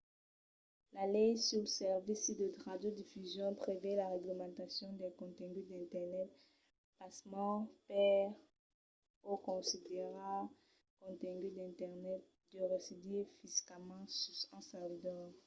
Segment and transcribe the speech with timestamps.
[0.95, 6.29] la lei suls servicis de radiodifusion prevei la reglamentacion del contengut d’internet
[6.97, 8.23] pasmens per
[9.31, 10.39] o considerar
[11.03, 15.25] contengut d’internet deu residir fisicament sus un servidor